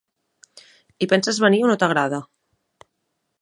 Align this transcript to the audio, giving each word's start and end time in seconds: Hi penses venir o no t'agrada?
Hi 0.97 1.07
penses 1.11 1.41
venir 1.45 1.61
o 1.67 1.69
no 1.73 1.77
t'agrada? 1.85 2.23